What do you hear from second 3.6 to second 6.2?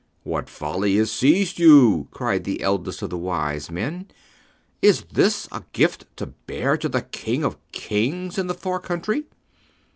men. "Is this a gift